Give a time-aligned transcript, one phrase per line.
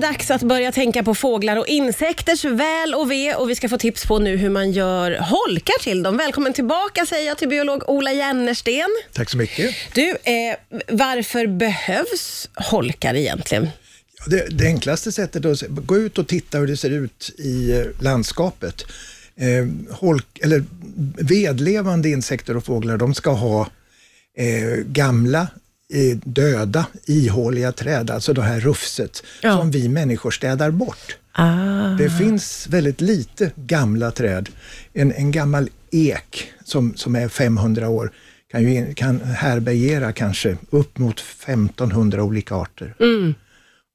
[0.00, 3.68] det dags att börja tänka på fåglar och insekters väl och ve och vi ska
[3.68, 6.16] få tips på nu hur man gör holkar till dem.
[6.16, 8.88] Välkommen tillbaka säger jag till biolog Ola Jennersten.
[9.12, 9.74] Tack så mycket.
[9.94, 10.56] Du, eh,
[10.88, 13.68] varför behövs holkar egentligen?
[14.26, 17.72] Det, det enklaste sättet är att gå ut och titta hur det ser ut i
[17.72, 18.84] eh, landskapet.
[19.36, 20.64] Eh, holk, eller
[21.18, 23.60] vedlevande insekter och fåglar, de ska ha
[24.36, 25.48] eh, gamla
[26.24, 29.58] döda, ihåliga träd, alltså det här rufset, Ja.
[29.58, 31.16] som vi människor städar bort.
[31.32, 31.88] Ah.
[31.98, 34.48] Det finns väldigt lite gamla träd.
[34.92, 38.12] En, en gammal ek som, som är 500 år
[38.50, 42.94] kan, ju, kan härbärgera kanske upp mot 1500 olika arter.
[43.00, 43.34] Mm.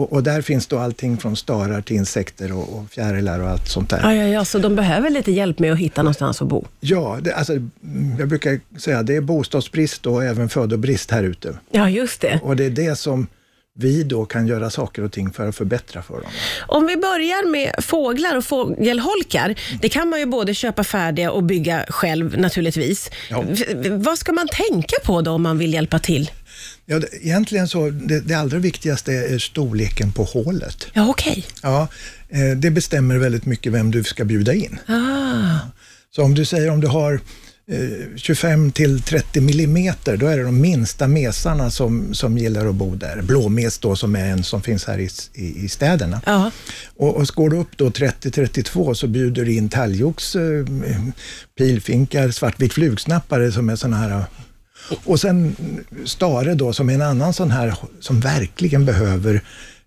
[0.00, 3.68] Och, och där finns då allting från starar till insekter och, och fjärilar och allt
[3.68, 4.00] sånt där.
[4.02, 6.64] Ja, ja, ja, så de behöver lite hjälp med att hitta någonstans att bo.
[6.80, 7.70] Ja, det, alltså, mm,
[8.18, 11.58] jag brukar säga det är bostadsbrist och även födobrist här ute.
[11.70, 12.40] Ja, just det.
[12.42, 13.26] Och det är det som
[13.74, 16.30] vi då kan göra saker och ting för att förbättra för dem.
[16.68, 19.54] Om vi börjar med fåglar och fågelholkar.
[19.80, 23.10] Det kan man ju både köpa färdiga och bygga själv naturligtvis.
[23.30, 23.44] Ja.
[23.90, 26.30] Vad ska man tänka på då om man vill hjälpa till?
[26.86, 30.86] Ja, det, egentligen så, det, det allra viktigaste är storleken på hålet.
[30.92, 31.46] Ja, okej.
[31.62, 31.88] Ja,
[32.28, 34.78] eh, det bestämmer väldigt mycket vem du ska bjuda in.
[34.86, 35.58] Ah.
[36.10, 37.20] Så om du säger om du har
[37.70, 42.74] eh, 25 till 30 millimeter, då är det de minsta mesarna som, som gillar att
[42.74, 43.22] bo där.
[43.22, 46.20] Blåmes då som är en som finns här i, i, i städerna.
[46.26, 46.50] Ja.
[46.96, 50.64] Och, och går du upp då 30-32 så bjuder du in talgox, eh,
[51.58, 54.24] pilfinkar, svartvit flugsnappare som är sådana här
[55.04, 55.56] och sen
[56.04, 59.40] stare då som är en annan sån här som verkligen behöver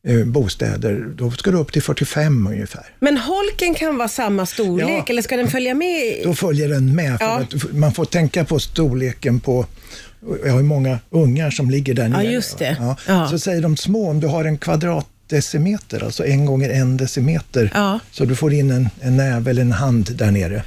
[0.08, 1.06] eh, bostäder.
[1.18, 2.86] Då ska du upp till 45 ungefär.
[3.00, 5.06] Men holken kan vara samma storlek Ja.
[5.08, 6.22] eller ska den följa med?
[6.24, 7.20] Då följer den med.
[7.20, 7.46] För Ja.
[7.74, 9.66] man får tänka på storleken på
[10.46, 12.24] jag har ju många ungar som ligger där nere.
[12.24, 12.78] just det.
[12.80, 12.96] Ja.
[13.08, 13.28] Ja.
[13.28, 14.58] Så säger de små, om du har en
[15.42, 18.00] kvadratdecimeter, alltså en gånger en decimeter, Ja.
[18.12, 20.64] så du får in en, en näve eller en hand där nere.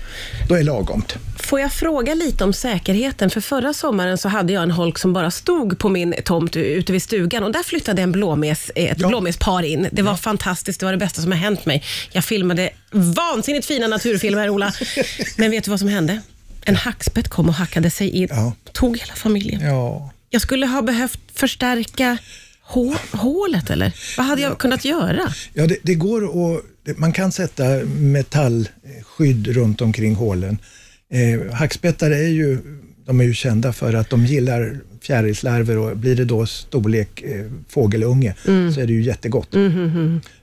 [0.49, 1.17] Då är lagomt.
[1.39, 3.31] Får jag fråga lite om säkerheten?
[3.31, 6.93] För förra sommaren så hade jag en holk som bara stod på min tomt ute
[6.93, 9.09] vid stugan och där flyttade en blåmes, ett Ja.
[9.09, 9.89] blåmespar in.
[9.93, 11.83] Det var fantastiskt, det var det bästa som har hänt mig.
[12.13, 14.73] Jag filmade vansinnigt fina naturfilmer, Ola.
[15.37, 16.21] Men vet du vad som hände?
[16.65, 18.53] En hackspett kom och hackade sig in, Ja.
[18.73, 19.61] tog hela familjen.
[19.61, 20.11] Ja.
[20.31, 22.19] Jag skulle ha behövt förstärka
[22.69, 23.95] hå- hålet, eller?
[24.17, 25.21] Vad hade jag kunnat göra?
[25.55, 26.25] Ja, det, det går
[26.57, 26.63] att,
[26.99, 27.65] man kan sätta
[27.99, 30.59] metallskydd runt omkring hålen.
[31.13, 32.59] Eh, hackspettar är ju,
[33.07, 37.45] de är ju kända för att de gillar fjärilslarver och blir det då storlek eh,
[37.69, 38.35] fågelunge
[38.75, 39.55] så är det ju jättegott.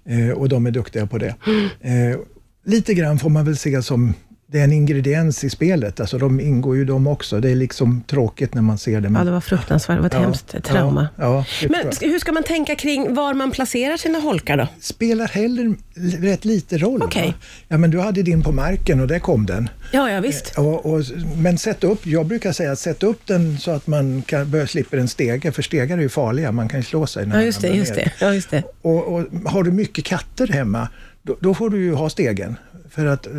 [0.06, 1.36] Eh, och de är duktiga på det.
[1.82, 2.20] Eh,
[2.66, 4.14] lite grann får man väl se som
[4.54, 7.40] det är en ingrediens i spelet, alltså de ingår ju de också.
[7.40, 9.12] Det är liksom tråkigt när man ser det.
[9.16, 9.98] Ja, det var fruktansvärt.
[9.98, 11.08] Det var ett hemskt trauma.
[11.16, 14.68] Ja, ja, Men hur ska man tänka kring var man placerar sina holkar då?
[14.80, 15.76] spelar heller
[16.22, 17.00] rätt lite roll.
[17.00, 17.06] va?
[17.06, 17.34] Okej.
[17.68, 19.70] Ja, men du hade din på marken och där kom den.
[19.92, 20.58] Ja, ja visst.
[20.58, 21.02] Och, och,
[21.38, 24.98] men sätt upp, jag brukar säga att sätt upp den så att man kan, slipper
[24.98, 27.26] en stege, för stegar är ju farliga, man kan ju slå sig.
[27.26, 27.68] När Ja, just det.
[27.68, 28.12] Just det.
[28.20, 28.64] Ja, just det.
[28.82, 30.88] Och, och har du mycket katter hemma,
[31.24, 32.56] då, då får du ju ha stegen.
[32.90, 33.34] För att eh,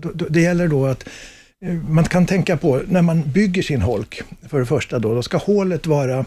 [0.00, 1.08] då, det gäller då att
[1.64, 5.22] eh, man kan tänka på, när man bygger sin holk, för det första då, då
[5.22, 6.24] ska hålet vara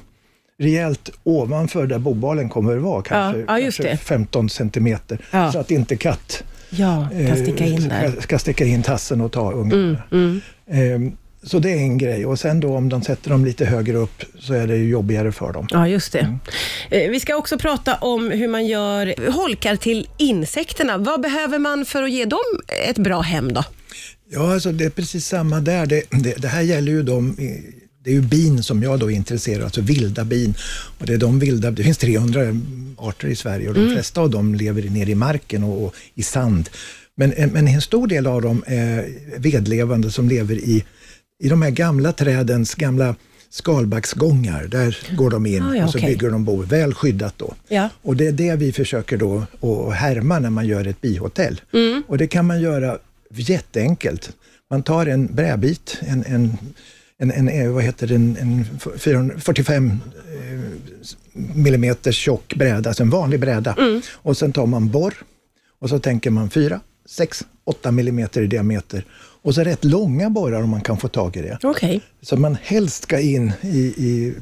[0.60, 3.98] rejält ovanför där bobalen kommer att vara, kanske, ja, just kanske det.
[3.98, 5.52] 15 centimeter, Ja.
[5.52, 8.12] så att inte katt Ja, kan sticka in eh, där.
[8.12, 10.02] Ska, ska sticka in tassen och ta ungarna.
[10.12, 10.42] Mm.
[10.68, 11.14] Eh,
[11.44, 12.26] så det är en grej.
[12.26, 15.32] Och sen då om de sätter dem lite högre upp så är det ju jobbigare
[15.32, 15.68] för dem.
[15.72, 16.20] Ja, just det.
[16.20, 16.40] Mm.
[16.90, 20.98] Eh, Vi ska också prata om hur man gör holkar till insekterna.
[20.98, 22.40] Vad behöver man för att ge dem
[22.90, 23.64] ett bra hem då?
[24.32, 25.86] Ja, alltså det är precis samma där.
[25.86, 27.36] Det, det, det här gäller ju de
[28.04, 30.54] det är ju bin som jag då är intresserad av, alltså vilda bin.
[31.00, 32.42] Och det, är de vilda, det finns 300
[32.98, 36.24] arter i Sverige och de flesta av dem lever nere i marken och, och i
[36.24, 36.70] sand.
[37.16, 40.84] Men, men en stor del av dem är vedlevande som lever i,
[41.40, 43.16] i de här gamla trädens gamla
[43.50, 44.68] skalbacksgångar.
[44.68, 46.10] Där går de in Ah, ja, och så okej.
[46.10, 47.54] bygger de bo, väl skyddat då.
[47.68, 47.90] Ja.
[48.02, 51.62] Och det är det vi försöker då att härma när man gör ett bihotell.
[51.74, 52.04] Mm.
[52.08, 52.98] Och det kan man göra
[53.30, 54.32] jätteenkelt.
[54.70, 56.58] Man tar en brädbit, en, en,
[57.18, 58.66] en, en, eh, vad heter det, en, en
[58.98, 60.60] 400 45 eh,
[61.56, 63.76] millimeters tjock bräda, alltså en vanlig bräda.
[63.80, 64.02] Mm.
[64.12, 65.14] Och sen tar man borr
[65.80, 69.06] och så tänker man 4, 6, 8 millimeter i diameter.
[69.42, 71.58] Och så rätt långa borrar om man kan få tag i det.
[71.64, 72.02] Okej.
[72.22, 74.34] Så man helst ska in i, i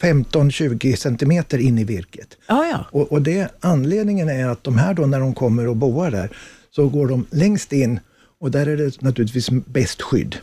[0.00, 2.36] 15-20 centimeter in i virket.
[2.48, 2.86] Ja, ja.
[3.00, 6.30] Och, och det, anledningen är att de här då när de kommer och boar där,
[6.70, 8.00] så går de längst in
[8.40, 10.36] och där är det naturligtvis bäst skydd.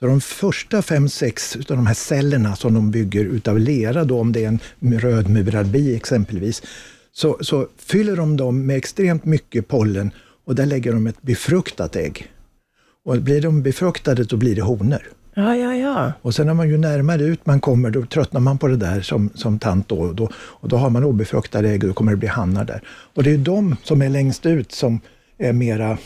[0.00, 4.20] Så de första fem, sex utav de här cellerna som de bygger utav lera, då,
[4.20, 4.60] om det är en
[5.00, 6.62] rödmurad bi exempelvis,
[7.12, 10.10] så, så fyller de dem med extremt mycket pollen
[10.48, 12.26] och där lägger de ett befruktat ägg.
[13.04, 15.02] Och blir de befruktade, då blir det honor.
[15.34, 16.12] Ja, ja, ja.
[16.22, 19.00] Och sen när man ju närmare ut man kommer, då tröttnar man på det där
[19.00, 20.28] som, som tant då, och då.
[20.36, 22.82] Och då har man obefruktade ägg och då kommer det bli hannar där.
[22.88, 25.00] Och det är de som är längst ut som
[25.38, 25.98] är mera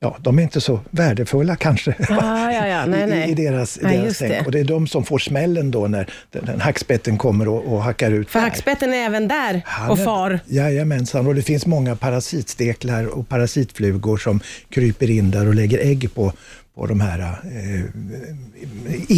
[0.00, 2.86] Ja, de är inte så värdefulla kanske Ah, ja, ja.
[2.88, 3.28] Nej, nej.
[3.28, 4.32] I, i deras, i Nej, deras tänk.
[4.32, 4.42] det.
[4.46, 7.82] Och det är de som får smällen då när den, den hackspetten kommer och, och
[7.82, 8.46] hackar ut För där.
[8.46, 10.40] hackspetten är även där Han och är- far.
[10.46, 16.14] Jajamensan, och det finns många parasitsteklar och parasitflugor som kryper in där och lägger ägg
[16.14, 16.32] på,
[16.74, 17.80] på de här, eh,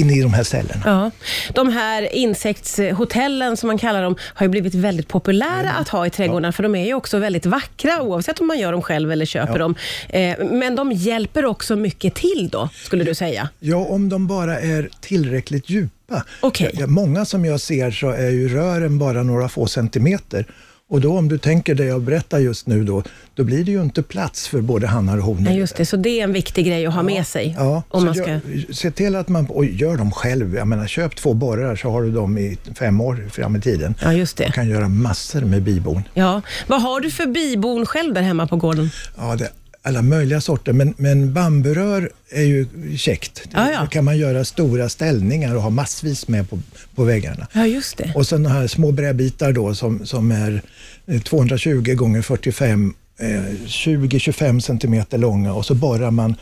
[0.00, 0.82] in i de här cellerna.
[0.84, 1.10] Ja.
[1.54, 6.10] De här insektshotellen som man kallar dem har ju blivit väldigt populära att ha i
[6.10, 9.26] trädgårdarna för de är ju också väldigt vackra oavsett om man gör dem själv eller
[9.26, 9.74] köper dem.
[10.08, 13.48] Eh, men de hjälper också mycket till då, skulle du säga?
[13.60, 16.24] Ja, om de bara är tillräckligt djupa.
[16.72, 20.46] Ja, många som jag ser så är ju rören bara några få centimeter.
[20.88, 23.02] Och då om du tänker det jag berättar just nu då,
[23.34, 25.40] då blir det ju inte plats för både hannar och honor.
[25.40, 25.86] Nej, just det.
[25.86, 27.54] Så det är en viktig grej att ha med sig.
[27.58, 28.30] Ja, om man ska...
[28.30, 28.40] gör,
[28.72, 30.54] se till att man, och gör dem själv.
[30.54, 33.94] Jag menar, köp två borrar så har du dem i fem år fram i tiden.
[34.02, 34.46] Ja, just det.
[34.46, 36.02] Du kan göra massor med bibon.
[36.14, 36.42] Ja.
[36.66, 38.90] Vad har du för bibon själv där hemma på gården?
[39.16, 39.50] Ja, det,
[39.86, 42.66] alla möjliga sorter, men, men bamburör är ju
[42.96, 43.42] käckt.
[43.52, 43.80] Ja, ja.
[43.80, 46.58] Då kan man göra stora ställningar och ha massvis med på,
[46.94, 47.46] på väggarna.
[47.52, 48.12] Ja, just det.
[48.14, 50.62] Och sen de här små brädbitar då som, som är
[51.06, 56.36] eh, 220 gånger 45, eh, 20-25 centimeter långa och så borrar man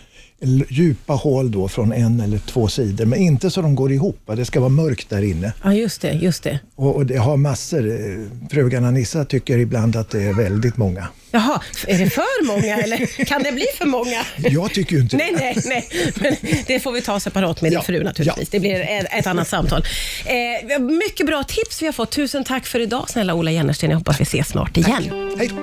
[0.69, 4.19] djupa hål då från en eller två sidor, men inte så de går ihop.
[4.37, 5.53] Det ska vara mörkt där inne.
[5.65, 6.13] Ja, just det.
[6.13, 6.59] Just det.
[6.75, 7.91] Och, och det har massor.
[7.91, 11.09] eh, Frugan Anissa tycker ibland att det är väldigt många.
[11.31, 14.23] Jaha, är det för många eller kan det bli för många?
[14.37, 15.89] Jag tycker ju inte Nej, nej, nej.
[16.21, 16.37] Men
[16.67, 18.49] det får vi ta separat med din Ja, fru naturligtvis.
[18.49, 19.85] Det blir ett, annat samtal.
[20.25, 22.11] Eh, mycket bra tips vi har fått.
[22.13, 23.91] Tusen tack för idag snälla Ola Jennersten.
[23.91, 25.35] Jag hoppas vi ses snart igen.
[25.39, 25.57] Hej då!